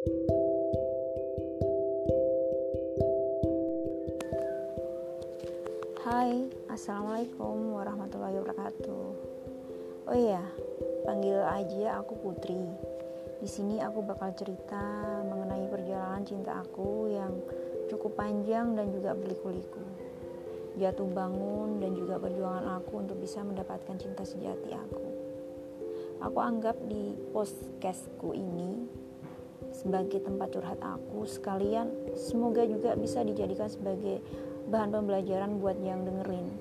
Hai, 0.00 0.08
assalamualaikum 6.72 7.76
warahmatullahi 7.76 8.40
wabarakatuh. 8.40 9.04
Oh 10.08 10.16
iya, 10.16 10.40
panggil 11.04 11.44
aja 11.44 12.00
aku 12.00 12.16
Putri. 12.16 12.64
Di 13.44 13.48
sini 13.52 13.84
aku 13.84 14.00
bakal 14.00 14.32
cerita 14.32 14.80
mengenai 15.28 15.68
perjalanan 15.68 16.24
cinta 16.24 16.64
aku 16.64 17.12
yang 17.12 17.36
cukup 17.92 18.16
panjang 18.16 18.72
dan 18.72 18.88
juga 18.96 19.12
berliku-liku. 19.12 19.84
Jatuh 20.80 21.12
bangun 21.12 21.76
dan 21.76 21.92
juga 21.92 22.16
perjuangan 22.16 22.80
aku 22.80 23.04
untuk 23.04 23.20
bisa 23.20 23.44
mendapatkan 23.44 24.00
cinta 24.00 24.24
sejati 24.24 24.72
aku. 24.72 25.04
Aku 26.24 26.40
anggap 26.40 26.80
di 26.88 27.20
podcastku 27.36 28.32
ini 28.32 28.88
sebagai 29.80 30.20
tempat 30.20 30.52
curhat 30.52 30.76
aku 30.84 31.24
sekalian 31.24 31.88
semoga 32.12 32.68
juga 32.68 32.92
bisa 33.00 33.24
dijadikan 33.24 33.72
sebagai 33.72 34.20
bahan 34.68 34.92
pembelajaran 34.92 35.56
buat 35.56 35.80
yang 35.80 36.04
dengerin. 36.04 36.52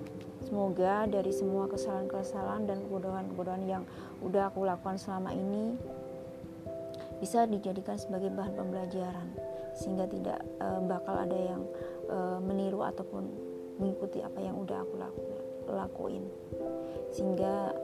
Semoga 0.48 1.04
dari 1.04 1.36
semua 1.36 1.68
kesalahan-kesalahan 1.68 2.64
dan 2.64 2.80
kebodohan-kebodohan 2.88 3.64
yang 3.68 3.84
udah 4.24 4.48
aku 4.48 4.64
lakukan 4.64 4.96
selama 4.96 5.36
ini 5.36 5.76
bisa 7.20 7.44
dijadikan 7.44 8.00
sebagai 8.00 8.32
bahan 8.32 8.56
pembelajaran 8.56 9.28
sehingga 9.76 10.08
tidak 10.08 10.40
e, 10.58 10.68
bakal 10.88 11.20
ada 11.20 11.36
yang 11.36 11.62
e, 12.08 12.18
meniru 12.40 12.82
ataupun 12.88 13.28
mengikuti 13.78 14.24
apa 14.24 14.40
yang 14.40 14.56
udah 14.58 14.80
aku 14.80 14.96
laku, 14.96 15.24
lakuin. 15.68 16.26
Sehingga 17.12 17.76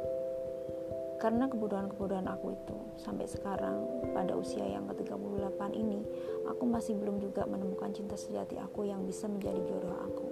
karena 1.25 1.49
kebodohan-kebodohan 1.49 2.29
aku 2.29 2.53
itu 2.53 2.77
sampai 3.02 3.25
sekarang 3.25 3.81
pada 4.13 4.38
usia 4.38 4.61
yang 4.61 4.85
ke-38 4.85 5.57
ini 5.73 6.05
aku 6.45 6.70
masih 6.70 6.93
belum 7.01 7.17
juga 7.17 7.49
menemukan 7.49 7.89
cinta 7.98 8.13
sejati 8.13 8.61
aku 8.61 8.85
yang 8.85 9.01
bisa 9.09 9.26
menjadi 9.26 9.57
jodoh 9.65 9.98
aku. 10.05 10.29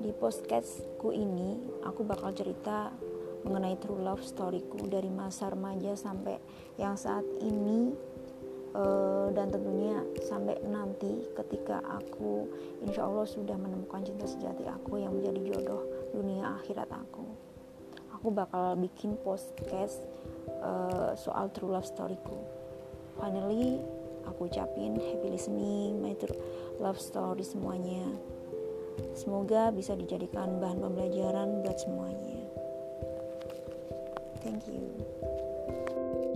Di 0.00 0.16
podcastku 0.16 1.12
ini, 1.12 1.60
aku 1.84 2.08
bakal 2.08 2.32
cerita 2.32 2.88
mengenai 3.44 3.76
true 3.84 4.00
love 4.00 4.24
storyku 4.24 4.88
dari 4.88 5.12
masa 5.12 5.52
remaja 5.52 5.92
sampai 5.92 6.40
yang 6.80 6.96
saat 6.96 7.28
ini 7.44 7.92
uh, 8.72 9.28
dan 9.36 9.52
tentunya 9.52 10.00
sampai 10.24 10.56
nanti 10.72 11.20
ketika 11.36 11.84
aku 11.84 12.48
insya 12.80 13.04
Allah 13.04 13.28
sudah 13.28 13.60
menemukan 13.60 14.00
cinta 14.08 14.24
sejati 14.24 14.64
aku 14.72 15.04
yang 15.04 15.12
menjadi 15.20 15.52
jodoh 15.52 15.84
dunia 16.16 16.56
akhirat 16.64 16.88
aku. 16.88 17.51
Aku 18.16 18.28
bakal 18.32 18.76
bikin 18.78 19.16
podcast 19.20 20.00
uh, 20.62 21.12
soal 21.16 21.48
true 21.52 21.72
love 21.72 21.86
storyku. 21.86 22.36
Finally, 23.18 23.80
aku 24.28 24.48
ucapin 24.48 24.96
happy 24.96 25.28
listening 25.32 26.00
my 26.00 26.14
true 26.16 26.36
love 26.80 27.00
story 27.00 27.44
semuanya. 27.44 28.04
Semoga 29.16 29.72
bisa 29.72 29.96
dijadikan 29.96 30.60
bahan 30.60 30.80
pembelajaran 30.80 31.64
buat 31.64 31.78
semuanya. 31.80 32.40
Thank 34.42 34.66
you 34.68 36.31